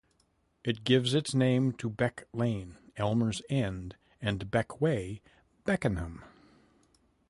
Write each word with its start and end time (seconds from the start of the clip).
It 0.63 0.83
gives 0.83 1.13
its 1.13 1.35
name 1.35 1.73
to 1.73 1.87
Beck 1.87 2.23
Lane, 2.33 2.75
Elmers 2.97 3.43
End 3.51 3.95
and 4.19 4.49
Beck 4.49 4.81
Way, 4.81 5.21
Beckenham. 5.63 6.23